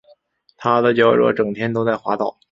[0.57, 2.39] 他的脚爪整天都在滑倒